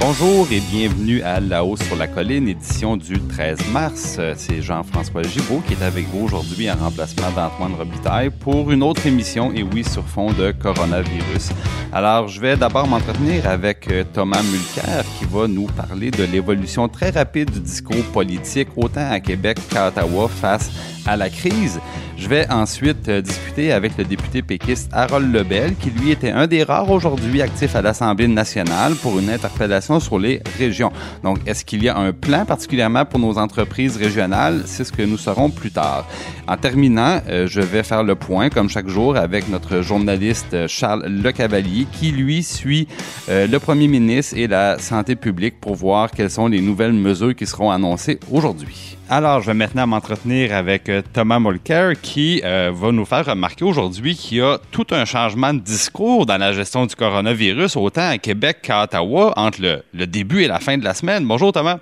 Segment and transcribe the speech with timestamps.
[0.00, 4.20] Bonjour et bienvenue à La Haut sur la colline, édition du 13 mars.
[4.36, 9.04] C'est Jean-François Gibault qui est avec vous aujourd'hui en remplacement d'Antoine Robitaille pour une autre
[9.06, 11.50] émission, et oui, sur fond de coronavirus.
[11.92, 16.86] Alors, je vais d'abord m'entretenir avec euh, Thomas Mulcair qui va nous parler de l'évolution
[16.88, 20.70] très rapide du discours politique, autant à Québec qu'à Ottawa face
[21.06, 21.80] à la crise.
[22.18, 26.48] Je vais ensuite euh, discuter avec le député péquiste Harold Lebel, qui lui était un
[26.48, 30.90] des rares aujourd'hui actifs à l'Assemblée nationale pour une interpellation sur les régions.
[31.22, 34.62] Donc, est-ce qu'il y a un plan particulièrement pour nos entreprises régionales?
[34.66, 36.08] C'est ce que nous saurons plus tard.
[36.48, 40.66] En terminant, euh, je vais faire le point, comme chaque jour, avec notre journaliste euh,
[40.66, 42.88] Charles Lecavalier, qui lui suit
[43.28, 47.46] le premier ministre et la santé publique pour voir quelles sont les nouvelles mesures qui
[47.46, 48.96] seront annoncées aujourd'hui.
[49.10, 54.14] Alors, je vais maintenant m'entretenir avec Thomas Molker, qui euh, va nous faire remarquer aujourd'hui
[54.14, 58.18] qu'il y a tout un changement de discours dans la gestion du coronavirus, autant à
[58.18, 59.60] Québec qu'à Ottawa, entre
[59.92, 61.26] le, début et la fin de la semaine.
[61.26, 61.78] Bonjour Thomas.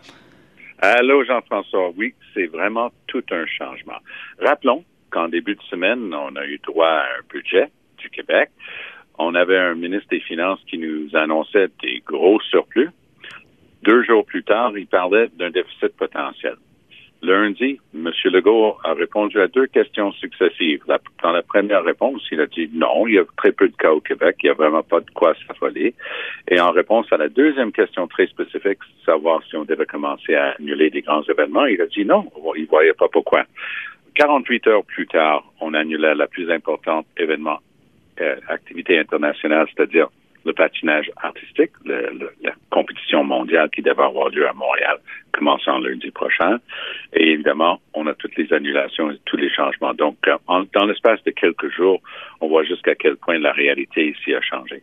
[0.80, 1.92] Allô Jean-François.
[1.96, 3.98] Oui, c'est vraiment tout un changement.
[4.40, 8.50] Rappelons qu'en début de semaine, on a eu droit à un budget du Québec.
[9.18, 12.90] On avait un ministre des Finances qui nous annonçait des gros surplus.
[13.82, 16.56] Deux jours plus tard, il parlait d'un déficit potentiel.
[17.22, 18.10] Lundi, M.
[18.24, 20.82] Legault a répondu à deux questions successives.
[21.22, 23.92] dans la première réponse, il a dit non, il y a très peu de cas
[23.92, 25.94] au Québec, il n'y a vraiment pas de quoi s'affoler.
[26.48, 30.54] Et en réponse à la deuxième question très spécifique, savoir si on devait commencer à
[30.58, 33.44] annuler des grands événements, il a dit non, il ne voyait pas pourquoi.
[34.14, 37.58] 48 heures plus tard, on annulait la plus importante événement,
[38.20, 40.08] euh, activité internationale, c'est-à-dire
[40.46, 44.98] le patinage artistique, la compétition mondiale qui devait avoir lieu à Montréal,
[45.32, 46.58] commençant lundi prochain.
[47.12, 49.92] Et évidemment, on a toutes les annulations et tous les changements.
[49.92, 50.36] Donc, euh,
[50.72, 52.00] dans l'espace de quelques jours,
[52.40, 54.82] on voit jusqu'à quel point la réalité ici a changé.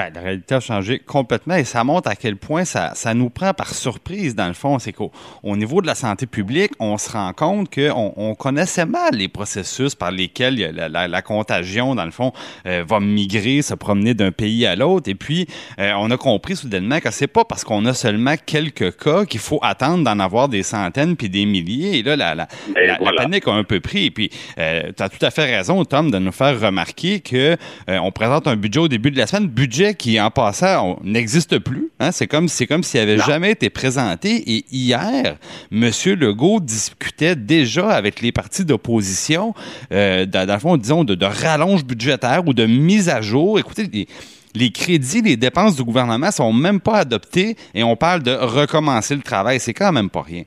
[0.00, 3.28] Ben, la réalité a changé complètement et ça montre à quel point ça, ça nous
[3.28, 4.78] prend par surprise, dans le fond.
[4.78, 5.12] C'est qu'au
[5.42, 9.28] au niveau de la santé publique, on se rend compte qu'on on connaissait mal les
[9.28, 12.32] processus par lesquels la, la, contagion, dans le fond,
[12.64, 15.10] euh, va migrer, se promener d'un pays à l'autre.
[15.10, 15.46] Et puis,
[15.78, 19.40] euh, on a compris soudainement que c'est pas parce qu'on a seulement quelques cas qu'il
[19.40, 21.98] faut attendre d'en avoir des centaines puis des milliers.
[21.98, 24.06] Et là, la, la, la panique a un peu pris.
[24.06, 27.58] Et puis, euh, tu as tout à fait raison, Tom, de nous faire remarquer que
[27.86, 29.46] on présente un budget au début de la semaine.
[29.46, 31.90] Budget qui, en passant, n'existe plus.
[32.00, 32.12] Hein?
[32.12, 34.36] C'est comme, c'est comme s'il avait jamais été présenté.
[34.46, 35.36] Et hier,
[35.72, 35.90] M.
[36.18, 39.54] Legault discutait déjà avec les partis d'opposition,
[39.92, 43.58] euh, dans, le fond, disons, de, rallonge budgétaire ou de mise à jour.
[43.58, 44.06] Écoutez, les,
[44.54, 49.14] les crédits, les dépenses du gouvernement sont même pas adoptés et on parle de recommencer
[49.14, 49.60] le travail.
[49.60, 50.44] C'est quand même pas rien.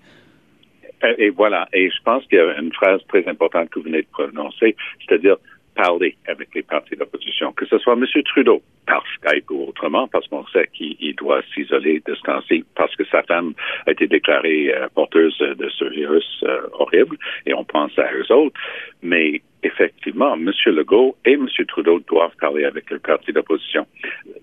[1.18, 1.68] Et voilà.
[1.74, 4.75] Et je pense qu'il y a une phrase très importante que vous venez de prononcer,
[5.06, 5.36] c'est-à-dire
[5.76, 8.06] parler avec les partis d'opposition, que ce soit M.
[8.26, 13.24] Trudeau, par Skype ou autrement, parce qu'on sait qu'il doit s'isoler, distancer, parce que sa
[13.24, 13.54] femme
[13.88, 18.32] a été déclarée euh, porteuse de ce virus euh, horrible, et on pense à eux
[18.32, 18.60] autres.
[19.02, 20.52] Mais effectivement, M.
[20.66, 21.48] Legault et M.
[21.68, 23.88] Trudeau doivent parler avec le parti d'opposition.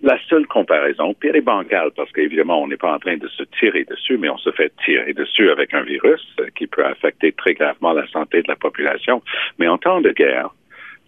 [0.02, 3.28] La seule comparaison, puis elle est bancale, parce qu'évidemment, on n'est pas en train de
[3.28, 6.26] se tirer dessus, mais on se fait tirer dessus avec un virus
[6.56, 9.22] qui peut affecter très gravement la santé de la population.
[9.58, 10.50] Mais en temps de guerre,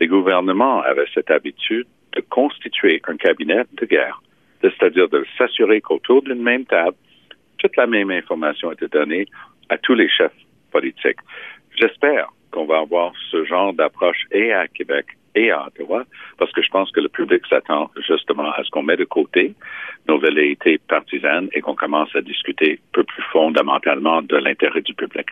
[0.02, 1.86] les gouvernements avaient cette habitude
[2.16, 4.20] de constituer un cabinet de guerre,
[4.60, 6.96] c'est-à-dire de s'assurer qu'autour d'une même table,
[7.58, 9.26] toute la même information était donnée
[9.68, 10.40] à tous les chefs
[10.72, 11.20] politiques.
[11.80, 16.02] J'espère qu'on va avoir ce genre d'approche et à Québec et à Ottawa,
[16.36, 19.54] parce que je pense que le public s'attend justement à ce qu'on mette de côté
[20.08, 24.94] nos velléités partisanes et qu'on commence à discuter un peu plus fondamentalement de l'intérêt du
[24.94, 25.28] public.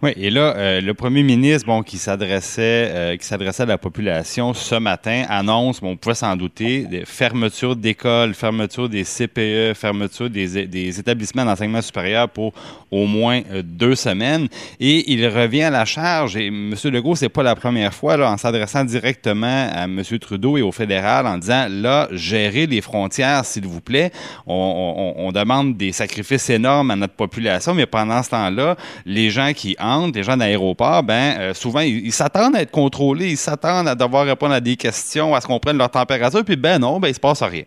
[0.00, 3.78] Oui, et là, euh, le premier ministre, bon, qui s'adressait, euh, qui s'adressait à la
[3.78, 9.74] population ce matin, annonce, bon, on pouvait s'en douter, des fermetures d'écoles, fermeture des CPE,
[9.74, 12.52] fermeture des, des établissements d'enseignement supérieur pour
[12.92, 14.46] au moins euh, deux semaines.
[14.78, 16.36] Et il revient à la charge.
[16.36, 16.74] Et M.
[16.84, 20.00] Legault, c'est pas la première fois, là, en s'adressant directement à M.
[20.20, 24.12] Trudeau et au fédéral, en disant, là, gérez les frontières, s'il vous plaît.
[24.46, 29.30] On, on, on demande des sacrifices énormes à notre population, mais pendant ce temps-là, les
[29.30, 29.74] gens qui
[30.12, 34.26] des gens d'aéroport, ben euh, souvent ils s'attendent à être contrôlés, ils s'attendent à devoir
[34.26, 37.14] répondre à des questions, à ce qu'on prenne leur température, puis ben non, ben il
[37.14, 37.64] se passe rien.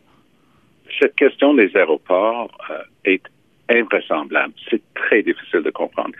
[0.99, 3.23] Cette question des aéroports euh, est
[3.69, 4.53] invraisemblable.
[4.69, 6.11] C'est très difficile de comprendre.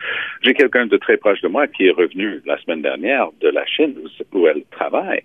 [0.42, 3.64] J'ai quelqu'un de très proche de moi qui est revenu la semaine dernière de la
[3.66, 3.94] Chine
[4.32, 5.22] où elle travaille.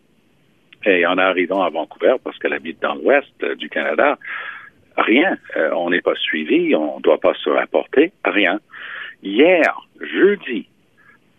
[0.86, 4.18] Et en arrivant à Vancouver, parce qu'elle habite dans l'ouest euh, du Canada,
[4.98, 5.38] rien.
[5.74, 8.60] On n'est pas suivi, on ne doit pas se rapporter, rien.
[9.24, 10.68] Hier, jeudi,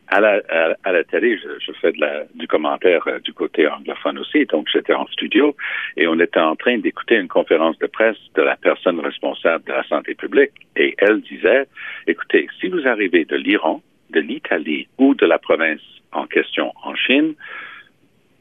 [0.09, 0.41] à la,
[0.83, 4.67] à, la télé, je, fais de la, du commentaire euh, du côté anglophone aussi, donc
[4.73, 5.55] j'étais en studio
[5.97, 9.73] et on était en train d'écouter une conférence de presse de la personne responsable de
[9.73, 11.67] la santé publique et elle disait,
[12.07, 15.83] écoutez, si vous arrivez de l'Iran, de l'Italie ou de la province
[16.13, 17.35] en question en Chine,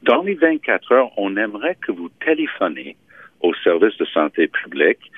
[0.02, 2.96] dans les 24 heures, on aimerait que vous téléphonez
[3.40, 5.10] au service de santé publique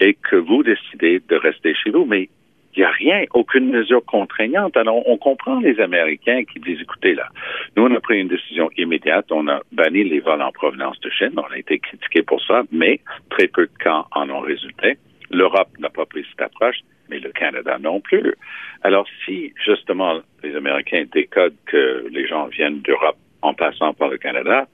[0.00, 2.04] et que vous décidez de rester chez vous.
[2.04, 2.28] Mais
[2.76, 4.76] il n'y a rien, aucune mesure contraignante.
[4.76, 7.28] Alors, on comprend les Américains qui disent, écoutez, là,
[7.76, 9.30] nous, on a pris une décision immédiate.
[9.30, 11.32] On a banni les vols en provenance de Chine.
[11.36, 13.00] On a été critiqué pour ça, mais
[13.30, 14.98] très peu de cas en ont résulté.
[15.30, 16.78] L'Europe n'a pas pris cette approche,
[17.08, 18.34] mais le Canada non plus.
[18.82, 24.18] Alors, si, justement, les Américains décodent que les gens viennent d'Europe en passant par le
[24.18, 24.66] Canada,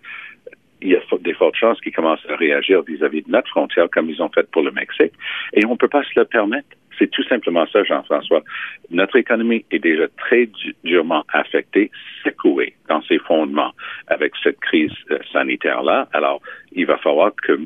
[0.82, 4.08] il y a des fortes chances qu'ils commencent à réagir vis-à-vis de notre frontière comme
[4.08, 5.12] ils ont fait pour le Mexique.
[5.52, 6.68] Et on ne peut pas se le permettre.
[7.00, 8.42] C'est tout simplement ça, Jean-François.
[8.90, 10.50] Notre économie est déjà très
[10.84, 11.90] durement affectée,
[12.22, 13.72] secouée dans ses fondements
[14.08, 16.08] avec cette crise euh, sanitaire-là.
[16.12, 16.42] Alors,
[16.72, 17.58] il va falloir que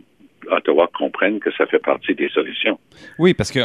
[0.50, 2.78] Ottawa comprenne que ça fait partie des solutions.
[3.18, 3.60] Oui, parce que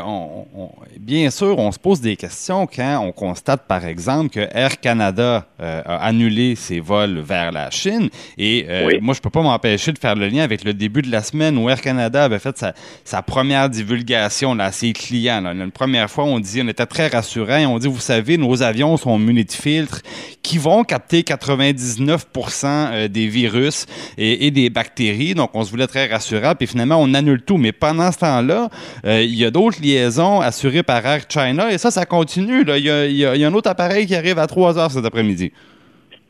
[0.99, 5.47] bien sûr, on se pose des questions quand on constate, par exemple, que Air Canada
[5.59, 8.09] euh, a annulé ses vols vers la Chine.
[8.37, 11.01] Et euh, moi, je ne peux pas m'empêcher de faire le lien avec le début
[11.01, 12.63] de la semaine où Air Canada avait fait
[13.03, 15.41] sa, première divulgation là, à ses clients.
[15.41, 15.53] Là.
[15.53, 17.65] Une première fois, on dit, on était très rassurant.
[17.67, 20.01] On dit, vous savez, nos avions sont munis de filtres
[20.41, 23.85] qui vont capter 99% euh, des virus
[24.17, 25.33] et, et, des bactéries.
[25.33, 26.53] Donc, on se voulait très rassurant.
[26.55, 27.57] Puis finalement, on annule tout.
[27.57, 28.69] Mais pendant ce temps-là,
[29.05, 32.63] euh, il y a d'autres liaisons assurées par Air China et ça, ça continue.
[32.67, 35.51] Il y, a, un autre appareil qui arrive à 3 heures cet après-midi.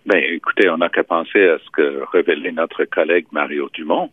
[0.06, 4.09] Ben, écoutez, on n'a qu'à penser à ce que révélait notre collègue Mario Dumont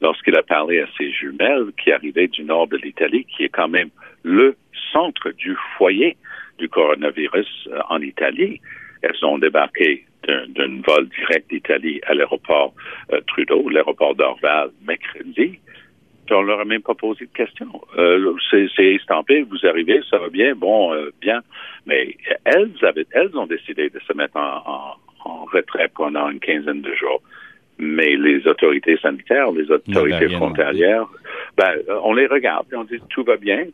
[0.00, 3.68] lorsqu'il a parlé à ses jumelles qui arrivaient du nord de l'Italie, qui est quand
[3.68, 3.88] même
[4.24, 4.56] le
[4.92, 6.16] centre du foyer
[6.58, 8.60] du coronavirus euh, en Italie.
[9.02, 12.74] Elles ont débarqué d'un vol direct d'Italie à l'aéroport
[13.12, 15.58] euh, Trudeau, l'aéroport d'Orval, mercredi.
[16.26, 17.80] Puis on leur a même pas posé de questions.
[17.98, 21.40] Euh, c'est estampé, vous arrivez, ça va bien, bon, euh, bien.
[21.86, 26.80] Mais elles avaient, elles ont décidé de se mettre en, en, retrait pendant une quinzaine
[26.80, 27.20] de jours.
[27.78, 31.06] Mais les autorités sanitaires, les autorités frontalières,
[31.56, 31.74] ben,
[32.04, 33.66] on les regarde et on dit tout va bien.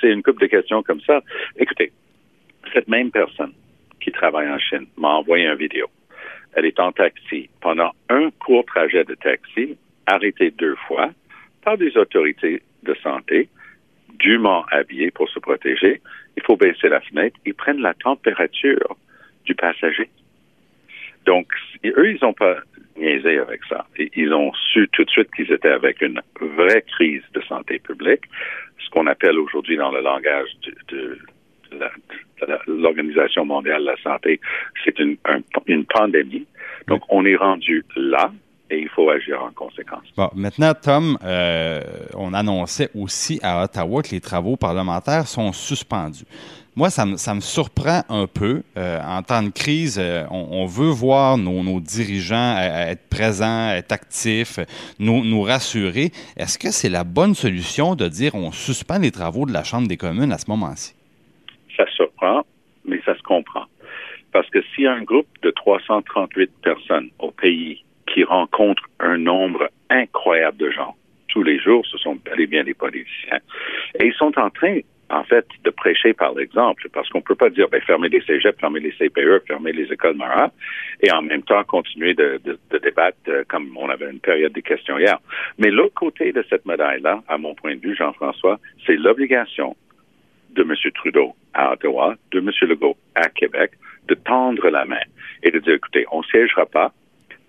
[0.00, 1.20] C'est une couple de questions comme ça.
[1.58, 1.90] Écoutez,
[2.72, 3.52] cette même personne
[4.04, 5.86] qui travaille en Chine m'a envoyé une vidéo.
[6.52, 7.48] Elle est en taxi.
[7.60, 11.10] Pendant un court trajet de taxi, arrêtée deux fois
[11.64, 13.48] par des autorités de santé,
[14.18, 16.02] dûment habillées pour se protéger.
[16.36, 17.36] Il faut baisser la fenêtre.
[17.46, 18.96] Ils prennent la température
[19.46, 20.10] du passager.
[21.24, 21.46] Donc,
[21.84, 22.58] eux, ils n'ont pas
[22.96, 23.86] niaisé avec ça.
[23.96, 28.24] Ils ont su tout de suite qu'ils étaient avec une vraie crise de santé publique,
[28.78, 30.50] ce qu'on appelle aujourd'hui dans le langage
[30.88, 31.18] de,
[32.66, 34.40] l'Organisation mondiale de la santé,
[34.84, 35.16] c'est une,
[35.66, 36.46] une pandémie.
[36.88, 38.30] Donc, on est rendu là
[38.70, 40.04] et il faut agir en conséquence.
[40.16, 41.80] Bon, maintenant, Tom, euh,
[42.14, 46.24] on annonçait aussi à Ottawa que les travaux parlementaires sont suspendus.
[46.76, 48.62] Moi, ça me, ça me surprend un peu.
[48.76, 53.92] Euh, en temps de crise, euh, on, veut voir nos, nos dirigeants être présents, être
[53.92, 54.58] actifs,
[54.98, 56.10] nous, nous rassurer.
[56.36, 59.86] Est-ce que c'est la bonne solution de dire on suspend les travaux de la Chambre
[59.86, 60.93] des communes à ce moment-ci?
[61.76, 62.42] Ça surprend,
[62.84, 63.64] mais ça se comprend.
[64.32, 70.58] Parce que si un groupe de 338 personnes au pays qui rencontre un nombre incroyable
[70.58, 70.94] de gens
[71.28, 73.40] tous les jours, ce sont bel et bien des politiciens,
[73.98, 74.78] et ils sont en train
[75.10, 78.20] en fait, de prêcher par l'exemple, parce qu'on ne peut pas dire, ben, fermer les
[78.22, 80.50] cégeps, fermer les CPE, fermer les écoles Marat,
[81.02, 82.40] et en même temps continuer de,
[82.82, 85.18] débattre euh, comme on avait une période de questions hier.
[85.58, 89.76] Mais l'autre côté de cette médaille-là, à mon point de vue, Jean-François, c'est l'obligation
[90.54, 90.74] de M.
[90.94, 92.50] Trudeau à Ottawa, de M.
[92.62, 93.72] Legault à Québec,
[94.08, 95.04] de tendre la main
[95.42, 96.92] et de dire, écoutez, on ne siégera pas.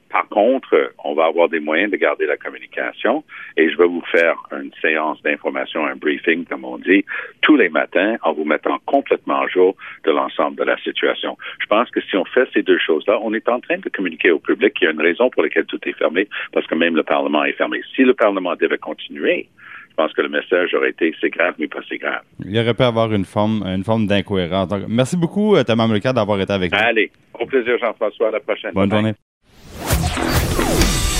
[0.09, 3.25] Par contre, on va avoir des moyens de garder la communication
[3.57, 7.03] et je vais vous faire une séance d'information, un briefing, comme on dit,
[7.41, 11.37] tous les matins en vous mettant complètement à jour de l'ensemble de la situation.
[11.59, 14.31] Je pense que si on fait ces deux choses-là, on est en train de communiquer
[14.31, 16.95] au public qu'il y a une raison pour laquelle tout est fermé, parce que même
[16.95, 17.81] le Parlement est fermé.
[17.93, 19.49] Si le Parlement devait continuer,
[19.97, 22.21] je pense que le message aurait été c'est grave, mais pas si grave.
[22.45, 24.69] Il aurait pu avoir une forme, une forme d'incohérence.
[24.89, 26.77] Merci beaucoup, euh, Thomas Mulcair, d'avoir été avec nous.
[26.77, 28.27] Allez, au plaisir, Jean-François.
[28.27, 28.71] À la prochaine.
[28.73, 29.13] Bonne journée.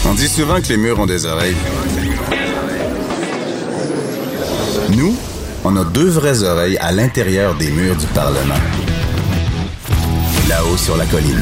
[0.08, 1.56] On dit souvent que les murs ont des oreilles.
[4.98, 5.16] Nous,
[5.64, 8.60] on a deux vraies oreilles à l'intérieur des murs du Parlement.
[10.50, 11.42] Là-haut sur la colline.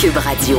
[0.00, 0.58] Cube Radio.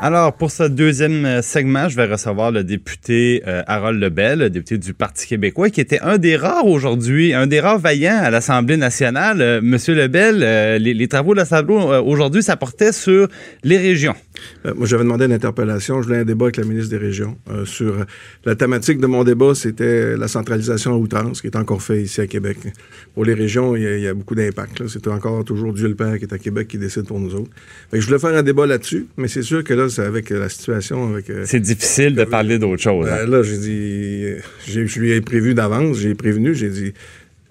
[0.00, 4.48] Alors, pour ce deuxième euh, segment, je vais recevoir le député euh, Harold Lebel, le
[4.48, 8.30] député du Parti québécois, qui était un des rares aujourd'hui, un des rares vaillants à
[8.30, 9.42] l'Assemblée nationale.
[9.42, 10.38] Euh, Monsieur Lebel,
[10.80, 11.74] les, les, travaux de l'Assemblée
[12.06, 13.26] aujourd'hui, ça portait sur
[13.64, 14.14] les régions.
[14.64, 16.00] moi, j'avais demandé une interpellation.
[16.00, 18.06] Je voulais un débat avec la ministre des Régions sur
[18.44, 22.20] la thématique de mon débat, c'était la centralisation à outrance, qui est encore fait ici
[22.20, 22.58] à Québec.
[23.14, 24.86] Pour les régions, il y a, beaucoup d'impact.
[24.86, 27.50] C'est encore toujours Dieu le Père qui est à Québec qui décide pour nous autres.
[27.92, 31.12] je voulais faire un débat là-dessus, mais c'est sûr que là, c'est avec la situation.
[31.12, 31.30] avec.
[31.30, 33.06] Euh, c'est difficile de parler d'autre chose.
[33.06, 33.26] Ben, hein.
[33.26, 34.24] Là, j'ai dit.
[34.66, 36.92] Je lui ai prévu d'avance, j'ai prévenu, j'ai dit.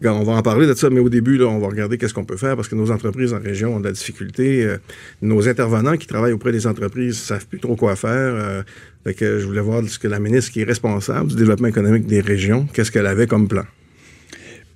[0.03, 2.25] On va en parler de ça, mais au début, là, on va regarder qu'est-ce qu'on
[2.25, 4.63] peut faire parce que nos entreprises en région ont de la difficulté.
[4.63, 4.77] Euh,
[5.23, 8.11] nos intervenants qui travaillent auprès des entreprises ne savent plus trop quoi faire.
[8.11, 8.61] Euh,
[9.13, 12.19] que je voulais voir ce que la ministre qui est responsable du développement économique des
[12.19, 13.63] régions, qu'est-ce qu'elle avait comme plan.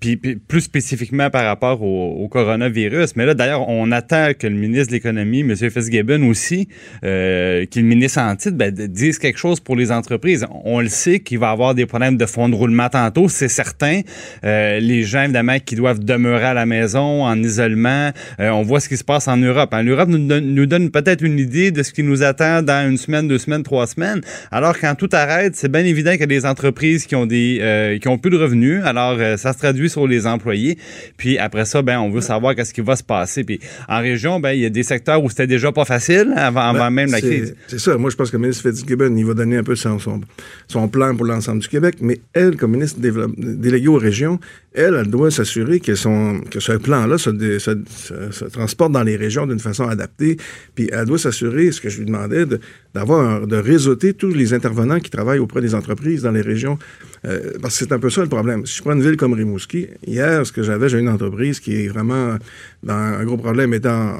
[0.02, 3.16] Puis, plus spécifiquement par rapport au, coronavirus.
[3.16, 5.56] Mais là, d'ailleurs, on attend que le ministre de l'Économie, M.
[5.56, 6.68] Fitzgibbon aussi,
[7.04, 10.46] euh, qui est le ministre en titre, ben, dise quelque chose pour les entreprises.
[10.66, 14.02] On le sait qu'il va avoir des problèmes de fonds de roulement tantôt, c'est certain.
[14.44, 18.12] Euh, les gens, évidemment, qui doivent demeurer à la maison, en isolement.
[18.40, 19.74] Euh, on voit ce qui se passe en Europe.
[19.74, 22.98] En Europe nous, nous donne peut-être une idée de ce qui nous attend dans une
[22.98, 24.22] semaine, deux semaines, trois semaines.
[24.52, 27.60] Alors, quand tout arrête, c'est bien évident qu'il y a des entreprises qui ont des
[27.62, 28.82] euh, qui ont plus de revenus.
[28.84, 30.78] Alors, euh, ça se traduit sur les employés.
[31.18, 33.44] Puis après ça, ben, on veut savoir qu'est-ce qui va se passer.
[33.44, 36.74] Puis en région, ben, il y a des secteurs où c'était déjà pas facile avant,
[36.74, 37.56] ben, même la crise.
[37.68, 37.98] C'est ça.
[37.98, 41.16] Moi, je pense que le ministre Fitzgibbon, il va donner un peu son, son, plan
[41.16, 41.96] pour l'ensemble du Québec.
[42.02, 44.40] Mais elle, comme ministre déléguée aux régions,
[44.74, 49.46] elle, elle doit s'assurer que, son, que ce plan-là se, se, transporte dans les régions
[49.46, 50.38] d'une façon adaptée.
[50.76, 52.46] Puis elle doit s'assurer, ce que je lui demandais,
[52.94, 56.80] d'avoir, de réseauter tous les intervenants qui travaillent auprès des entreprises dans les régions.
[57.26, 58.66] Euh, parce que c'est un peu ça le problème.
[58.66, 61.86] Si je prends une ville comme Rimouski, hier, ce que j'avais, j'ai une entreprise qui
[61.86, 62.38] est vraiment
[62.82, 64.20] dans un gros problème, étant,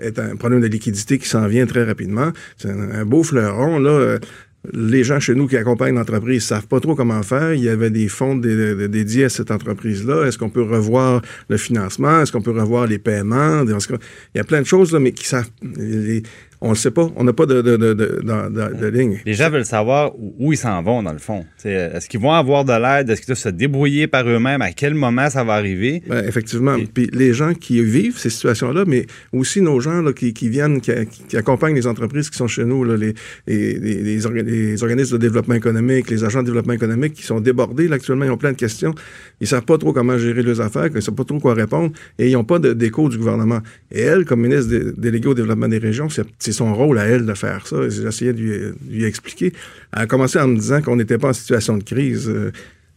[0.00, 2.32] est un problème de liquidité qui s'en vient très rapidement.
[2.56, 4.18] C'est un, beau fleuron, là
[4.72, 7.54] les gens chez nous qui accompagnent l'entreprise savent pas trop comment faire.
[7.54, 10.26] Il y avait des fonds dédiés à cette entreprise-là.
[10.26, 12.20] Est-ce qu'on peut revoir le financement?
[12.20, 13.64] Est-ce qu'on peut revoir les paiements?
[13.64, 13.70] Il
[14.34, 15.48] y a plein de choses, là, mais qui savent.
[16.62, 17.08] On ne sait pas.
[17.16, 19.18] On n'a pas de, de, de, de, ligne.
[19.24, 21.46] Les gens veulent savoir où ils s'en vont, dans le fond.
[21.64, 23.08] Est-ce qu'ils vont avoir de l'aide?
[23.08, 24.60] Est-ce qu'ils doivent se débrouiller par eux-mêmes?
[24.60, 26.02] À quel moment ça va arriver?
[26.06, 26.76] Ben, effectivement.
[26.92, 30.82] Puis les gens qui vivent ces situations-là, mais aussi nos gens là, qui, qui, viennent,
[30.82, 30.92] qui,
[31.28, 33.14] qui, accompagnent les entreprises qui sont chez nous, là, les,
[33.46, 34.26] les, les,
[34.82, 37.88] organismes de développement économique, les agents de développement économique qui sont débordés.
[37.88, 38.94] Là, actuellement, ils ont plein de questions.
[39.40, 41.54] Ils ne savent pas trop comment gérer leurs affaires, ils ne savent pas trop quoi
[41.54, 43.60] répondre et ils n'ont pas d'écho du gouvernement.
[43.90, 47.26] Et elle, comme ministre déléguée au développement des régions, c'est c'est son rôle à elle
[47.26, 47.88] de faire ça.
[47.88, 49.52] J'essayais de lui, de lui expliquer.
[49.92, 52.30] Elle a commencé en me disant qu'on n'était pas en situation de crise.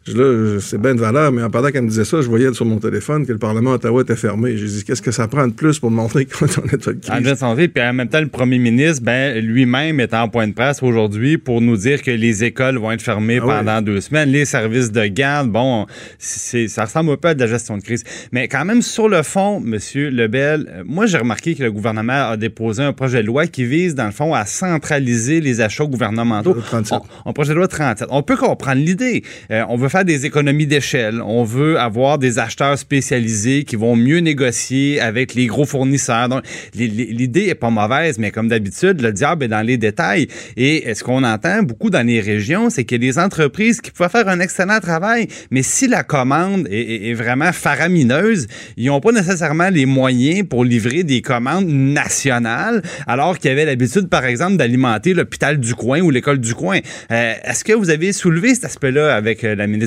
[0.09, 2.65] Euh, Là, c'est bien de valeur, mais pendant qu'elle me disait ça, je voyais sur
[2.65, 4.57] mon téléphone que le Parlement d'Ottawa était fermé.
[4.57, 6.99] J'ai dit, qu'est-ce que ça prend de plus pour montrer qu'on est en état de
[6.99, 7.43] crise?
[7.43, 10.83] En puis en même temps, le premier ministre, ben, lui-même est en point de presse
[10.83, 14.45] aujourd'hui pour nous dire que les écoles vont être fermées ah pendant deux semaines, les
[14.45, 15.85] services de garde, bon,
[16.19, 18.03] ça ressemble un peu à de la gestion de crise.
[18.31, 19.77] Mais quand même, sur le fond, M.
[19.95, 23.65] Lebel, euh, moi, j'ai remarqué que le gouvernement a déposé un projet de loi qui
[23.65, 26.53] vise, dans le fond, à centraliser les achats gouvernementaux.
[26.53, 26.99] 37.
[27.25, 28.07] un projet de loi 37.
[28.11, 29.23] On peut comprendre l'idée.
[29.51, 31.21] Euh, on veut faire des économies d'échelle.
[31.21, 36.29] On veut avoir des acheteurs spécialisés qui vont mieux négocier avec les gros fournisseurs.
[36.29, 36.41] Donc,
[36.73, 40.27] l'idée est pas mauvaise, mais comme d'habitude, le diable est dans les détails.
[40.57, 44.27] Et ce qu'on entend beaucoup dans les régions, c'est que les entreprises qui peuvent faire
[44.27, 48.47] un excellent travail, mais si la commande est, vraiment faramineuse,
[48.77, 54.09] ils n'ont pas nécessairement les moyens pour livrer des commandes nationales, alors qu'ils avaient l'habitude,
[54.09, 56.79] par exemple, d'alimenter l'hôpital du coin ou l'école du coin.
[57.11, 59.82] Euh, est-ce que vous avez soulevé cet aspect-là avec euh, la ministre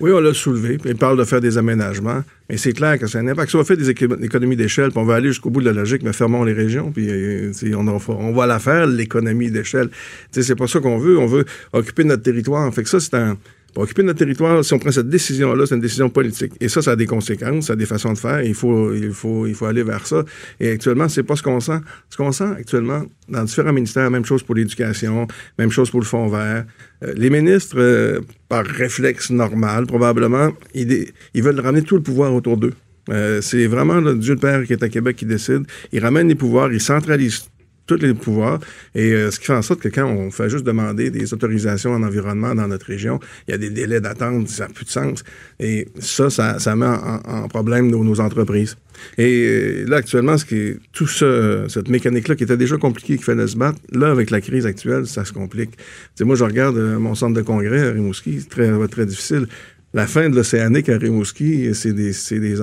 [0.00, 0.78] Oui, on l'a soulevé.
[0.84, 2.22] Il parle de faire des aménagements.
[2.48, 3.50] Mais c'est clair que c'est un impact.
[3.50, 6.12] Si on fait des économies d'échelle, on va aller jusqu'au bout de la logique, mais
[6.12, 9.88] fermons les régions, puis euh, on, va la faire, l'économie d'échelle.
[10.32, 11.18] C'est pas ça qu'on veut.
[11.18, 12.72] On veut occuper notre territoire.
[12.74, 13.38] Fait ça, c'est un
[13.72, 16.52] pour occuper notre territoire, si on prend cette décision-là, c'est une décision politique.
[16.60, 18.42] Et ça, ça a des conséquences, ça a des façons de faire.
[18.42, 20.24] Il faut, il faut, il faut aller vers ça.
[20.58, 21.78] Et actuellement, c'est pas ce qu'on sent.
[22.08, 25.26] Ce qu'on sent actuellement dans différents ministères, même chose pour l'éducation,
[25.58, 26.64] même chose pour le fonds vert.
[27.04, 32.56] Euh, les ministres, euh, par réflexe normal, probablement, ils, veulent ramener tout le pouvoir autour
[32.56, 32.74] d'eux.
[33.08, 35.62] Euh, c'est vraiment le Dieu le Père qui est à Québec qui décide.
[35.92, 37.48] Ils ramènent les pouvoirs, ils centralisent
[37.90, 38.60] tous les pouvoirs.
[38.94, 41.92] Et euh, ce qui fait en sorte que quand on fait juste demander des autorisations
[41.92, 43.18] en environnement dans notre région,
[43.48, 45.24] il y a des délais d'attente, ça n'a plus de sens.
[45.58, 48.76] Et ça, ça, met en, problème nos, entreprises.
[49.18, 53.16] Et euh, là, actuellement, ce qui est, tout ça, cette mécanique-là qui était déjà compliquée,
[53.16, 55.70] qui fallait se battre, là, avec la crise actuelle, ça se complique.
[56.14, 59.48] sais, moi, je regarde euh, mon centre de congrès à Rimouski, très, très difficile
[59.92, 62.56] la fin de l'Océanique à Rimouski, c'est des, c'est des,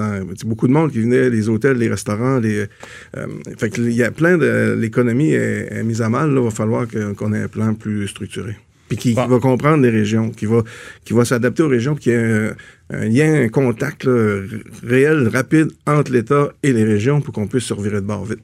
[0.46, 2.66] beaucoup de monde qui venait, les hôtels, les restaurants, les,
[3.18, 6.52] euh, fait il y a plein de, l'économie est, mise à mal, là, il va
[6.52, 6.86] falloir
[7.18, 8.56] qu'on ait un plan plus structuré.
[8.88, 10.64] Puis qui, va comprendre les régions, qui va,
[11.04, 12.54] qui va s'adapter aux régions, puis qui a
[12.92, 14.08] un, lien, un contact
[14.84, 18.40] réel, rapide entre l'État et les régions pour qu'on puisse se revirer de bord vite.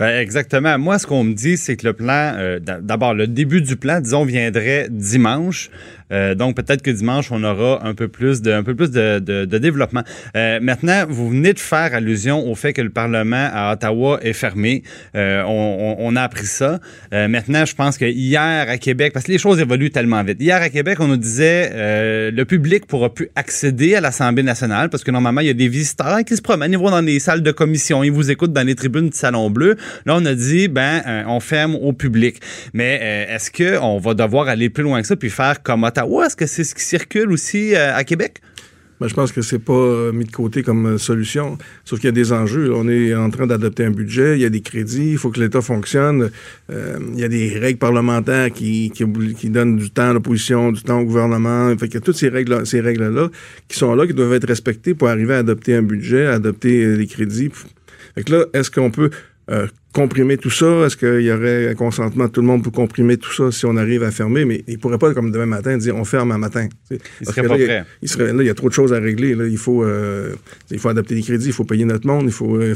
[0.00, 0.78] Ben exactement.
[0.78, 4.00] Moi, ce qu'on me dit, c'est que le plan, euh, d'abord, le début du plan,
[4.00, 5.70] disons, viendrait dimanche.
[6.12, 9.58] Euh, donc peut-être que dimanche, on aura un peu plus de, peu plus de, de,
[9.58, 10.02] développement.
[10.36, 14.32] Euh, maintenant, vous venez de faire allusion au fait que le Parlement à Ottawa est
[14.32, 14.82] fermé.
[15.14, 16.80] Euh, on, a appris ça.
[17.12, 20.38] Maintenant, je pense que hier à Québec, parce que les choses évoluent tellement vite.
[20.40, 25.04] Hier à Québec, on nous disait le public pourra plus accéder à l'Assemblée nationale parce
[25.04, 27.42] que normalement, il y a des visiteurs qui se promènent, ils vont dans les salles
[27.42, 29.76] de commission, ils vous écoutent dans les tribunes du Salon Bleu.
[30.04, 32.40] Là, on a dit, ben, on ferme au public.
[32.72, 36.36] Mais est-ce qu'on va devoir aller plus loin que ça puis faire comme Ottawa est-ce
[36.36, 38.40] que c'est ce qui circule aussi euh, à Québec?
[39.00, 41.56] Ben, je pense que c'est pas euh, mis de côté comme euh, solution.
[41.86, 42.74] Sauf qu'il y a des enjeux.
[42.74, 45.40] On est en train d'adopter un budget, il y a des crédits, il faut que
[45.40, 46.30] l'État fonctionne.
[46.68, 51.00] il y a des règles parlementaires qui, qui, donnent du temps à l'opposition, du temps
[51.00, 51.74] au gouvernement.
[51.78, 53.30] Fait a toutes ces règles, ces règles-là
[53.68, 56.96] qui sont là, qui doivent être respectées pour arriver à adopter un budget, à adopter
[56.96, 57.50] les crédits.
[58.14, 59.10] Fait que là, est-ce qu'on peut
[59.92, 60.86] comprimer tout ça?
[60.86, 63.66] Est-ce qu'il y aurait un consentement de tout le monde pour comprimer tout ça si
[63.66, 64.44] on arrive à fermer?
[64.44, 66.68] Mais il ne pourrait pas, comme demain matin, dire on ferme un matin.
[66.90, 67.84] Il serait pas prêt.
[68.02, 69.34] Il, serait, là, il y a trop de choses à régler.
[69.34, 69.46] Là.
[69.46, 70.34] Il, faut, euh,
[70.70, 72.74] il faut adapter les crédits, il faut payer notre monde, il faut, euh,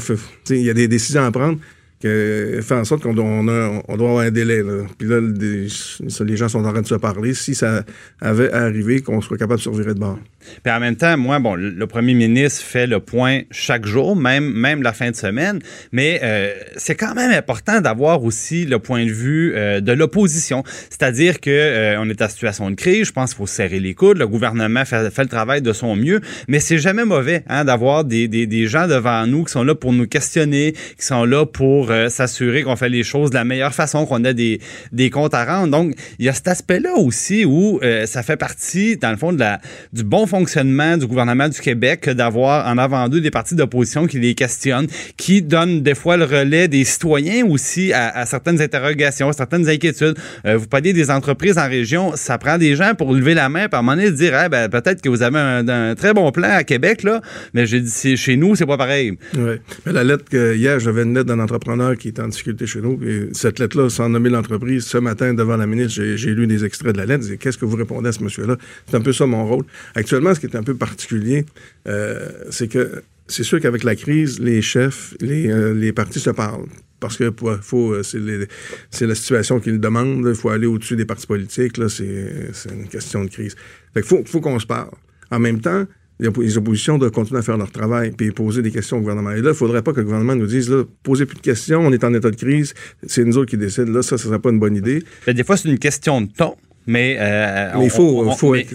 [0.49, 1.57] il y a des décisions à prendre
[2.01, 3.47] que fait en sorte qu'on doit, on
[3.87, 4.61] on doit avoir un délai.
[4.97, 7.33] Puis là, les gens sont en train de se parler.
[7.33, 7.83] Si ça
[8.21, 10.19] avait arrivé, qu'on soit capable de survivre de bord.
[10.63, 14.51] Puis en même temps, moi, bon, le premier ministre fait le point chaque jour, même,
[14.51, 15.59] même la fin de semaine,
[15.91, 20.63] mais euh, c'est quand même important d'avoir aussi le point de vue euh, de l'opposition.
[20.89, 23.93] C'est-à-dire que euh, on est en situation de crise, je pense qu'il faut serrer les
[23.93, 27.65] coudes, le gouvernement fait, fait le travail de son mieux, mais c'est jamais mauvais hein,
[27.65, 31.25] d'avoir des, des, des, gens devant nous qui sont là pour nous questionner, qui sont
[31.25, 34.59] là pour s'assurer qu'on fait les choses de la meilleure façon, qu'on a des,
[34.91, 35.71] des comptes à rendre.
[35.71, 39.39] Donc, il y a cet aspect-là aussi où ça fait partie, dans le fond, de
[39.39, 39.59] la,
[39.93, 44.19] du bon fonctionnement du gouvernement du Québec d'avoir en avant d'eux des partis d'opposition qui
[44.19, 49.33] les questionnent, qui donnent des fois le relais des citoyens aussi à, certaines interrogations, à
[49.33, 50.17] certaines inquiétudes.
[50.45, 53.67] Euh, vous parlez des entreprises en région, ça prend des gens pour lever la main,
[53.67, 56.63] par un moment donné, dire ben, peut-être que vous avez un, très bon plan à
[56.63, 57.21] Québec, là,
[57.53, 59.17] mais j'ai dit chez nous, c'est pas pareil.
[59.37, 59.55] Oui.
[59.85, 62.99] la lettre que hier, j'avais une lettre d'un entrepreneur qui est en difficulté chez nous.
[63.03, 66.93] Et cette lettre-là, sans nommer l'entreprise, ce matin, devant la ministre, j'ai lu des extraits
[66.93, 67.25] de la lettre.
[67.35, 68.57] Qu'est-ce que vous répondez à ce monsieur-là?
[68.87, 69.65] C'est un peu ça mon rôle.
[69.95, 71.45] Actuellement, ce qui est un peu particulier,
[71.87, 76.67] euh, c'est que c'est sûr qu'avec la crise, les chefs, les, euh, partis se parlent.
[76.99, 80.25] Parce que euh, c'est, la situation qu'ils demandent.
[80.27, 81.77] Il faut aller au-dessus des partis politiques.
[81.77, 82.31] Là, c'est,
[82.71, 83.55] une question de crise.
[83.93, 84.91] Fait faut, faut qu'on se parle.
[85.31, 85.85] En même temps,
[86.19, 89.31] les oppositions doivent continuer à faire leur travail puis poser des questions au gouvernement.
[89.31, 90.73] Et là, il ne faudrait pas que le gouvernement nous dise,
[91.03, 92.73] posez plus de questions, on est en état de crise,
[93.05, 93.91] c'est nous autres qui décident.
[93.91, 95.03] Là, ça, ce ne serait pas une bonne idée.
[95.27, 96.57] des fois, c'est une question de temps.
[96.87, 98.65] Mais, euh, il faut, faut il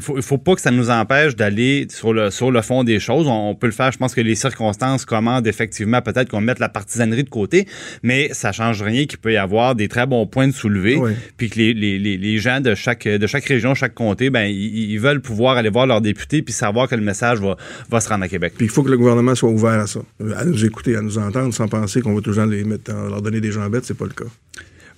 [0.00, 3.00] faut, il faut pas que ça nous empêche d'aller sur le sur le fond des
[3.00, 3.26] choses.
[3.28, 3.90] On, peut le faire.
[3.92, 7.66] Je pense que les circonstances commandent effectivement peut-être qu'on mette la partisanerie de côté,
[8.02, 11.00] mais ça change rien qu'il peut y avoir des très bons points de soulever,
[11.36, 14.98] puis que les, les, les, gens de chaque de chaque région, chaque comté, ben ils,
[14.98, 17.56] veulent pouvoir aller voir leurs députés puis savoir que le message va,
[17.90, 18.54] va se rendre à Québec.
[18.56, 20.00] Puis il faut que le gouvernement soit ouvert à ça,
[20.36, 23.40] à nous écouter, à nous entendre, sans penser qu'on va toujours les mettre, leur donner
[23.40, 23.84] des gens bêtes.
[23.84, 24.30] C'est pas le cas.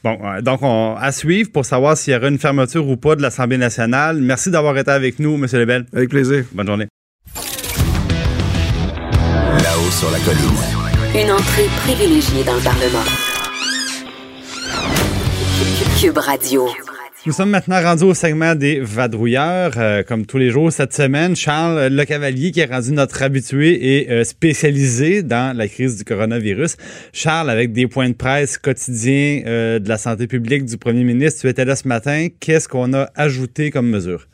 [0.05, 3.17] Bon, euh, donc on, à suivre pour savoir s'il y aura une fermeture ou pas
[3.17, 4.19] de l'Assemblée nationale.
[4.21, 5.47] Merci d'avoir été avec nous, M.
[5.53, 5.87] Lebel.
[5.93, 6.45] Avec plaisir.
[6.53, 6.87] Bonne journée.
[9.63, 10.57] Là-haut sur la colline.
[11.15, 13.05] Une entrée privilégiée dans le Parlement.
[15.99, 16.69] Cube Radio.
[17.27, 19.73] Nous sommes maintenant rendus au segment des vadrouilleurs.
[19.79, 23.99] Euh, comme tous les jours cette semaine, Charles Le Cavalier, qui est rendu notre habitué
[23.99, 26.77] et euh, spécialisé dans la crise du coronavirus.
[27.13, 31.41] Charles, avec des points de presse quotidiens euh, de la santé publique du premier ministre,
[31.41, 32.29] tu étais là ce matin.
[32.39, 34.29] Qu'est-ce qu'on a ajouté comme mesure?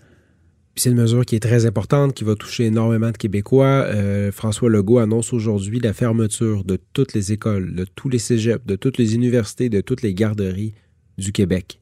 [0.77, 3.87] C'est une mesure qui est très importante, qui va toucher énormément de Québécois.
[4.33, 8.77] François Legault annonce aujourd'hui la fermeture de toutes les écoles, de tous les cégeps, de
[8.77, 10.75] toutes les universités, de toutes les garderies
[11.19, 11.79] du Québec.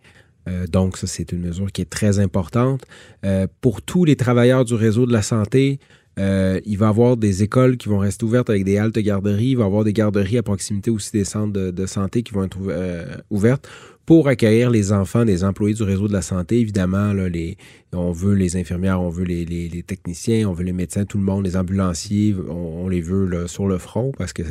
[0.49, 2.83] Euh, donc, ça, c'est une mesure qui est très importante.
[3.25, 5.79] Euh, pour tous les travailleurs du réseau de la santé,
[6.21, 9.51] euh, il va y avoir des écoles qui vont rester ouvertes avec des haltes garderies.
[9.51, 12.45] Il va y avoir des garderies à proximité aussi des centres de, santé qui vont
[12.45, 12.59] être
[13.31, 13.67] ouvertes
[14.11, 16.59] pour accueillir les enfants des employés du réseau de la santé.
[16.59, 17.15] Évidemment,
[17.93, 21.45] on veut les infirmières, on veut les, techniciens, on veut les médecins, tout le monde,
[21.45, 24.43] les ambulanciers, on, les veut sur le front parce que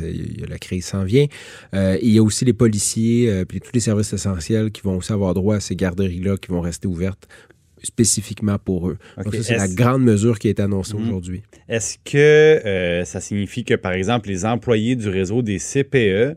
[0.48, 1.26] la crise s'en vient.
[1.74, 4.96] Euh, il y a aussi les policiers, euh, puis tous les services essentiels qui vont
[4.96, 7.28] aussi avoir droit à ces garderies-là qui vont rester ouvertes
[7.82, 8.98] spécifiquement pour eux.
[9.22, 11.08] Donc ça, c'est la grande mesure qui est annoncée mhm.
[11.08, 11.42] aujourd'hui.
[11.68, 16.36] Est-ce que euh, ça signifie que, par exemple, les employés du réseau des CPE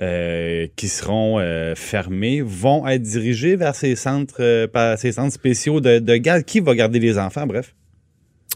[0.00, 5.80] euh, qui seront euh, fermés vont être dirigés vers ces centres, par ces centres spéciaux
[5.80, 6.44] de, de garde?
[6.44, 7.74] Qui va garder les enfants, bref?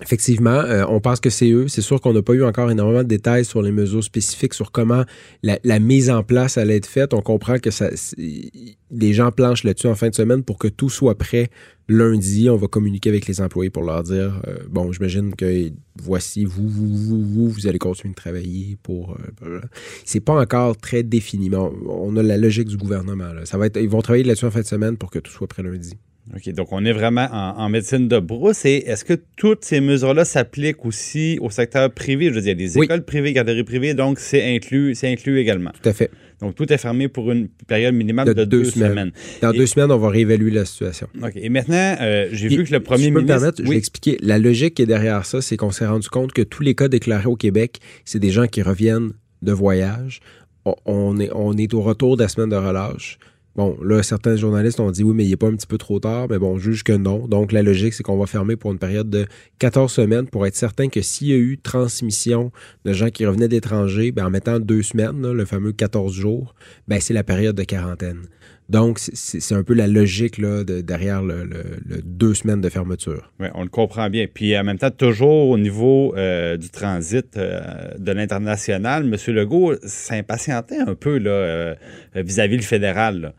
[0.00, 1.66] Effectivement, euh, on pense que c'est eux.
[1.66, 4.70] C'est sûr qu'on n'a pas eu encore énormément de détails sur les mesures spécifiques, sur
[4.70, 5.04] comment
[5.42, 7.14] la, mise en place allait être faite.
[7.14, 10.88] On comprend que ça, les gens planchent là-dessus en fin de semaine pour que tout
[10.88, 11.50] soit prêt
[11.88, 12.48] lundi.
[12.48, 16.68] On va communiquer avec les employés pour leur dire euh, bon, j'imagine que voici vous,
[16.68, 19.16] vous, vous, vous, vous allez continuer de travailler pour.
[19.42, 19.60] Euh,
[20.04, 23.32] c'est pas encore très défini, mais on, a la logique du gouvernement.
[23.44, 25.48] Ça va être, ils vont travailler là-dessus en fin de semaine pour que tout soit
[25.48, 25.94] prêt lundi.
[26.34, 28.64] OK, donc on est vraiment en, médecine de brousse.
[28.64, 32.26] Et est-ce que toutes ces mesures-là s'appliquent aussi au secteur privé?
[32.26, 35.10] Je veux dire, il y a des écoles privées, garderies privées, donc c'est inclus, c'est
[35.10, 35.70] inclus également.
[35.82, 36.10] Tout à fait.
[36.40, 39.10] Donc tout est fermé pour une période minimale de, deux, semaines.
[39.42, 41.08] Dans deux semaines, on va réévaluer la situation.
[41.22, 41.32] OK.
[41.34, 43.34] Et maintenant, euh, j'ai vu que le premier si ministre...
[43.34, 44.18] Me permettre, je vais expliquer.
[44.22, 46.88] La logique qui est derrière ça, c'est qu'on s'est rendu compte que tous les cas
[46.88, 49.12] déclarés au Québec, c'est des gens qui reviennent
[49.42, 50.20] de voyage.
[50.84, 53.18] On, est, on est au retour de la semaine de relâche.
[53.58, 55.98] Bon, là, certains journalistes ont dit oui, mais il n'est pas un petit peu trop
[55.98, 57.26] tard, mais bon, on juge que non.
[57.26, 59.26] Donc, la logique, c'est qu'on va fermer pour une période de
[59.58, 62.52] 14 semaines pour être certain que s'il y a eu transmission
[62.84, 66.54] de gens qui revenaient d'étrangers, ben, en mettant deux semaines, le fameux 14 jours,
[66.86, 68.28] ben, c'est la période de quarantaine.
[68.68, 71.48] Donc, c'est un peu la logique là, derrière le,
[72.04, 73.32] deux semaines de fermeture.
[73.40, 74.26] Oui, on le comprend bien.
[74.32, 77.60] Puis en même temps, toujours au niveau euh, du transit euh,
[77.98, 79.34] de l'international, M.
[79.34, 81.74] Legault s'impatientait un peu euh,
[82.14, 83.34] vis-à-vis -vis le fédéral.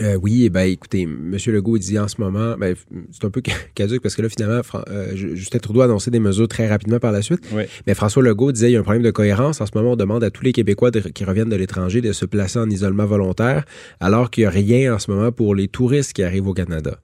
[0.00, 1.36] Euh, oui, eh ben, écoutez, M.
[1.46, 2.74] Legault dit en ce moment, ben,
[3.10, 3.42] c'est un peu
[3.74, 7.12] caduque parce que là, finalement, euh, Justin Trudeau a annoncé des mesures très rapidement par
[7.12, 7.40] la suite.
[7.86, 9.60] Mais François Legault disait il y a un problème de cohérence.
[9.60, 12.26] En ce moment, on demande à tous les Québécois qui reviennent de l'étranger de se
[12.26, 13.64] placer en isolement volontaire,
[14.00, 16.98] alors qu'il n'y a rien en ce moment pour les touristes qui arrivent au Canada.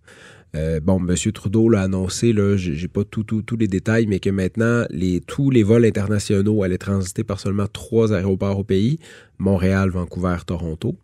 [0.55, 1.33] Euh, bon, M.
[1.33, 3.25] Trudeau l'a annoncé, là, j'ai pas tous
[3.59, 8.13] les détails, mais que maintenant, les, tous les vols internationaux allaient transiter par seulement trois
[8.13, 8.99] aéroports au pays,
[9.39, 10.97] Montréal, Vancouver, Toronto.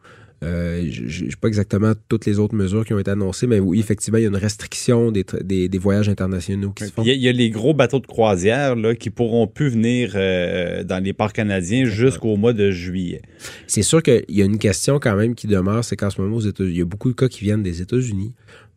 [0.42, 3.79] Euh, je n'ai pas exactement toutes les autres mesures qui ont été annoncées, mais oui,
[3.79, 7.03] effectivement, il y a une restriction des, des, voyages internationaux qui se font.
[7.03, 11.03] Il y, a, les gros bateaux de croisière là, qui pourront plus venir euh, dans
[11.03, 13.20] les parcs canadiens jusqu'au mois de juillet.
[13.66, 16.37] C'est sûr qu'il y a une question quand même qui demeure, c'est qu'en ce moment,
[16.37, 18.33] aux États il y a beaucoup de cas qui viennent des États-Unis.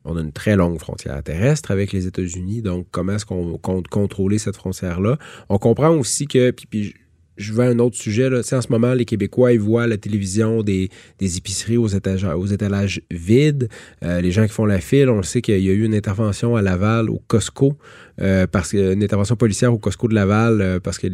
[0.05, 3.87] On a une très longue frontière terrestre avec les États-Unis, donc comment est-ce qu'on compte
[3.87, 5.17] contrôler cette frontière-là?
[5.47, 6.93] On comprend aussi que, puis
[7.37, 8.29] je vais à un autre sujet.
[8.33, 13.69] En ce moment, les Québécois, ils voient la télévision des, épiceries aux, étalages vides.
[14.03, 15.95] Euh, les gens qui font la file, on le sait qu'il y a eu une
[15.95, 17.77] intervention à Laval, au Costco,
[18.21, 21.07] euh, parce que, une intervention policière au Costco de Laval, euh, parce que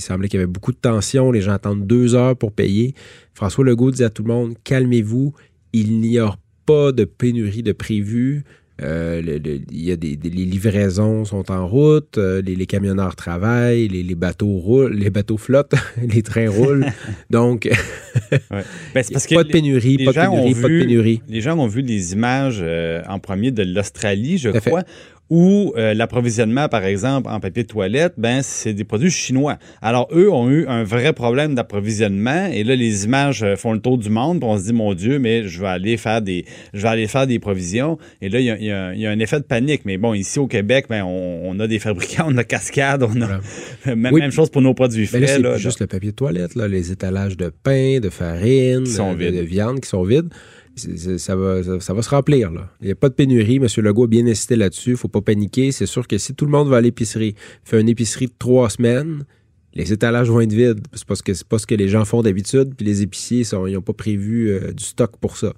[0.00, 1.30] semblait qu'il y avait beaucoup de tension.
[1.30, 2.94] Les gens attendent deux heures pour payer.
[3.34, 5.34] François Legault dit à tout le monde, calmez-vous,
[5.72, 6.34] il n'y a
[6.66, 8.44] pas de pénurie de prévu.
[8.82, 9.38] Euh,
[9.70, 14.94] y a des, les livraisons sont en route, euh, les, camionneurs travaillent, les, bateaux roulent,
[14.94, 16.86] les bateaux flottent, les trains roulent.
[17.30, 17.68] Donc,
[18.30, 18.62] ben,
[18.94, 21.22] parce pas de pénurie, pas, de pénurie pas de pénurie.
[21.28, 24.82] Les gens ont vu les images euh, en premier de l'Australie, je crois,
[25.30, 29.58] ou euh, l'approvisionnement, par exemple, en papier de toilette, ben c'est des produits chinois.
[29.80, 33.80] Alors, eux ont eu un vrai problème d'approvisionnement et là, les images euh, font le
[33.80, 36.82] tour du monde, on se dit, mon Dieu, mais je vais aller faire des, je
[36.82, 37.96] vais aller faire des provisions.
[38.20, 39.82] Et là, il y a, y a, un effet de panique.
[39.84, 43.94] Mais bon, ici au Québec, ben, on, a des fabricants, on a Cascade, on a
[43.94, 45.26] même, chose pour nos produits frais.
[45.26, 49.42] c'est juste le papier de toilette, là, les étalages de pain, de farine, de, de
[49.42, 50.30] viande qui sont vides
[51.18, 52.50] ça va, se remplir.
[52.50, 52.68] Là.
[52.80, 53.56] Il n'y a pas de pénurie.
[53.56, 53.66] M.
[53.78, 54.90] Legault a bien insisté là-dessus.
[54.90, 55.72] Il ne faut pas paniquer.
[55.72, 58.70] C'est sûr que si tout le monde va à l'épicerie, fait une épicerie de trois
[58.70, 59.24] semaines,
[59.74, 60.80] les étalages vont être vides.
[60.92, 62.74] C'est parce que c'est pas ce que les gens font d'habitude.
[62.76, 65.52] Puis les épiciers, ils n'ont pas prévu euh, du stock pour ça.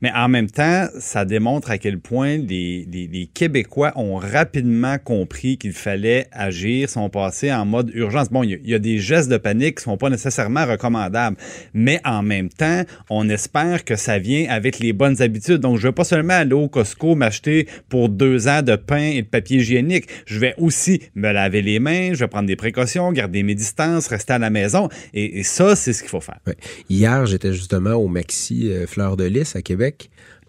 [0.00, 5.72] Mais en même temps, ça démontre à quel point les, Québécois ont rapidement compris qu'il
[5.72, 8.30] fallait agir, sont passés en mode urgence.
[8.30, 11.36] Bon, il y, a des gestes de panique qui sont pas nécessairement recommandables,
[11.72, 15.58] mais en même temps, on espère que ça vient avec les bonnes habitudes.
[15.58, 19.22] Donc, je vais pas seulement aller au Costco m'acheter pour deux ans de pain et
[19.22, 20.06] de papier hygiénique.
[20.26, 24.06] Je vais aussi me laver les mains, je vais prendre des précautions, garder mes distances,
[24.06, 24.88] rester à la maison.
[25.12, 26.40] Et, ça, c'est ce qu'il faut faire.
[26.88, 29.83] Hier, j'étais justement au Maxi euh, Fleur de Lys à Québec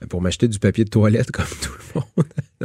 [0.10, 2.02] pour m'acheter du papier de toilette comme tout le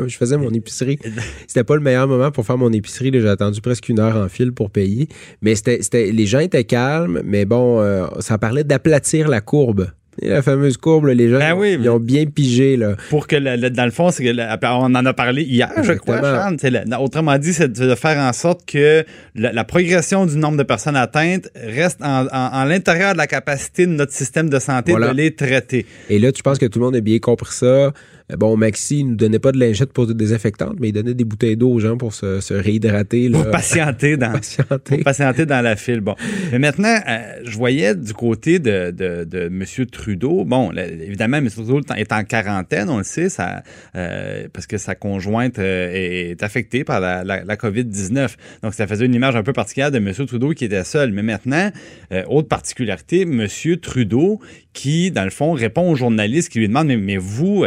[0.02, 0.08] monde.
[0.08, 0.98] je faisais mon épicerie.
[1.46, 3.10] C'était pas le meilleur moment pour faire mon épicerie.
[3.12, 5.08] J'ai attendu presque une heure en file pour payer.
[5.42, 10.42] Mais c'était, les gens étaient calmes, mais bon, euh, ça parlait d'aplatir la courbe la
[10.42, 12.76] fameuse courbe, les gens ben ils ont bien pigé.
[12.76, 12.96] Là.
[13.08, 13.36] Pour que,
[13.68, 14.30] dans le fond, c'est
[14.62, 16.56] on en a parlé hier, je crois, Charles.
[16.98, 21.48] autrement dit, c'est de faire en sorte que la, progression du nombre de personnes atteintes
[21.54, 25.86] reste en, l'intérieur de la capacité de notre système de santé de les traiter.
[26.08, 27.92] Et là, tu penses que tout le monde a bien compris ça?
[28.36, 31.56] Bon, Maxi ne nous donnait pas de lingette pour désinfectante, mais il donnait des bouteilles
[31.56, 33.28] d'eau aux gens pour se, réhydrater.
[33.28, 33.42] Là.
[33.42, 34.98] Pour patienter dans, patienter.
[34.98, 36.00] patienter dans la file.
[36.00, 36.14] Bon.
[36.52, 36.96] Mais maintenant,
[37.44, 39.64] je voyais du côté de, de, de M.
[39.86, 41.48] Trudeau, bon, évidemment, M.
[41.50, 43.62] Trudeau est en quarantaine, on le sait, ça,
[43.92, 48.28] parce que sa conjointe est affectée par la, la COVID-19.
[48.62, 50.12] Donc, ça faisait une image un peu particulière de M.
[50.12, 51.12] Trudeau qui était seul.
[51.12, 51.70] Mais maintenant,
[52.28, 53.46] autre particularité, M.
[53.80, 54.40] Trudeau
[54.72, 57.64] qui, dans le fond, répond aux journalistes qui lui demandent Mais, vous,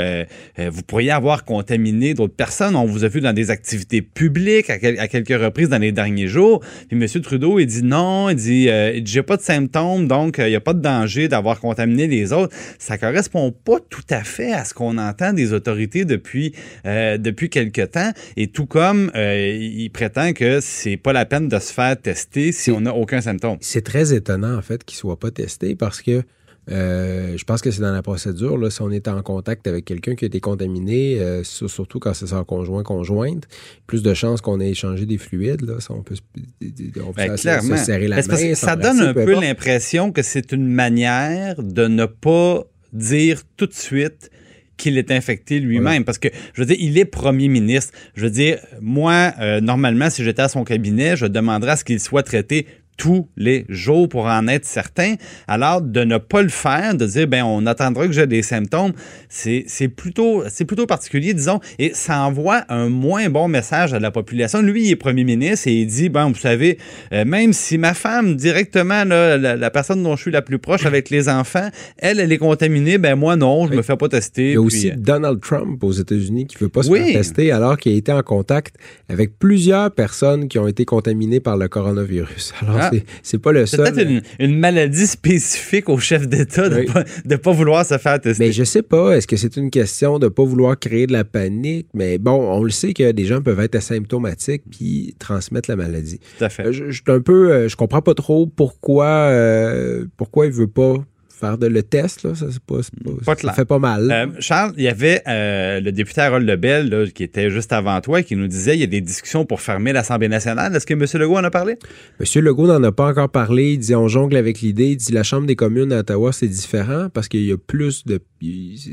[0.60, 2.76] euh, euh, vous pourriez avoir contaminé d'autres personnes.
[2.76, 6.62] On vous a vu dans des activités publiques à, quelques reprises dans les derniers jours.
[6.89, 7.22] Puis M.
[7.22, 10.62] Trudeau, il dit non, il dit euh, J'ai pas de symptômes, donc il n'y a
[10.62, 12.56] pas de danger d'avoir contaminé les autres.
[12.80, 16.54] Ça correspond pas tout à fait à ce qu'on entend des autorités depuis,
[16.86, 18.12] depuis quelque temps.
[18.38, 22.72] Et tout comme il prétend que c'est pas la peine de se faire tester si
[22.72, 23.58] on n'a aucun symptôme.
[23.62, 26.24] C'est très étonnant, en fait, qu'il soit pas testé parce que
[26.71, 28.58] euh, je pense que c'est dans la procédure.
[28.58, 32.13] Là, si on est en contact avec quelqu'un qui a été contaminé, euh, surtout quand
[32.13, 33.47] c'est son conjoint conjointe,
[33.86, 35.62] plus de chances qu'on ait échangé des fluides.
[35.62, 36.15] Là, on peut,
[36.62, 38.56] on peut ben, se, serrer la main.
[38.56, 43.73] Ça donne un peu l'impression que c'est une manière de ne pas dire tout de
[43.73, 44.30] suite
[44.78, 46.04] qu'il est infecté lui-même.
[46.04, 47.93] Parce que, je veux dire, il est premier ministre.
[48.15, 51.84] Je veux dire, moi, euh, normalement, si j'étais à son cabinet, je demanderais à ce
[51.84, 55.15] qu'il soit traité tous les jours pour en être certain.
[55.47, 58.93] Alors, de ne pas le faire, de dire, ben, on attendra que j'ai des symptômes,
[59.29, 64.62] c'est plutôt, plutôt particulier, disons, et ça envoie un moins bon message à la population.
[64.62, 66.77] Lui, il est premier ministre et il dit, ben, vous savez,
[67.12, 71.10] euh, même si ma femme, directement, la, personne dont je suis la plus proche avec
[71.10, 74.49] les enfants, elle, elle est contaminée, ben, moi, non, je me fais pas tester.
[74.49, 77.51] Il y a aussi euh, Donald Trump aux États-Unis qui veut pas se faire tester
[77.51, 78.75] alors qu'il a été en contact
[79.10, 82.53] avec plusieurs personnes qui ont été contaminées par le coronavirus.
[82.62, 82.91] Alors, ah.
[83.22, 83.86] c'est pas le seul.
[83.86, 86.86] C'est peut-être une, maladie spécifique au chef d'État de,
[87.26, 88.43] ne pas, vouloir se faire tester.
[88.43, 89.17] Mais je sais pas.
[89.17, 91.88] Est-ce que c'est une question de pas vouloir créer de la panique?
[91.93, 96.19] Mais bon, on le sait que des gens peuvent être asymptomatiques puis transmettre la maladie.
[96.38, 96.67] Tout à fait.
[96.67, 100.67] Euh, je, je, un peu, euh, je comprends pas trop pourquoi, euh, pourquoi il veut
[100.67, 100.96] pas
[101.39, 104.10] faire de le test, là, ça, pas, fait pas mal.
[104.12, 108.00] Euh, Charles, il y avait euh, le député Harold Lebel là, qui était juste avant
[108.02, 110.76] toi qui nous disait il y a des discussions pour fermer l'Assemblée nationale.
[110.76, 111.06] Est-ce que M.
[111.22, 111.78] Legault en a parlé?
[112.19, 112.41] M.
[112.41, 113.74] Legault n'en a pas encore parlé.
[113.74, 114.91] Il dit on jongle avec l'idée.
[114.91, 118.06] Il dit la Chambre des communes à Ottawa, c'est différent parce qu'il y a plus
[118.06, 118.19] de.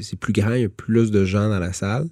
[0.03, 2.07] C'est plus grand, il y a plus de gens dans la salle.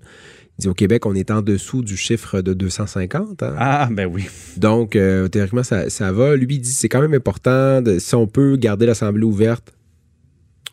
[0.59, 3.45] Il dit au Québec, on est en dessous du chiffre de 250.
[3.45, 3.55] Hein.
[3.59, 4.27] Ah, ben oui.
[4.57, 6.35] Donc, euh, théoriquement, ça, ça, va.
[6.35, 9.73] Lui, il dit c'est quand même important, de, si on peut garder l'Assemblée ouverte,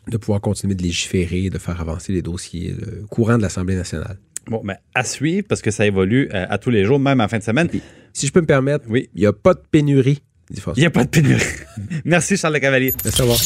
[0.08, 2.74] de pouvoir continuer de légiférer, de faire avancer les dossiers
[3.10, 4.18] courants de l'Assemblée nationale.
[4.48, 7.28] Bon, mais à suivre, parce que ça évolue euh, à tous les jours, même en
[7.28, 7.68] fin de semaine.
[8.12, 9.10] si je peux me permettre, oui.
[9.14, 10.22] il n'y a pas de pénurie.
[10.50, 11.42] Il n'y a pas de pénurie.
[12.04, 12.94] Merci, Charles Le Cavalier.
[13.04, 13.40] Merci, au revoir.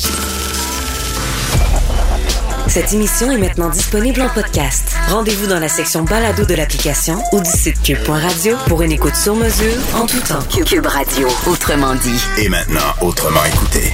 [2.69, 4.95] Cette émission est maintenant disponible en podcast.
[5.09, 9.35] Rendez-vous dans la section balado de l'application ou du site cube.radio pour une écoute sur
[9.35, 10.43] mesure en tout temps.
[10.65, 12.21] Cube Radio, autrement dit.
[12.39, 13.93] Et maintenant, autrement écouté.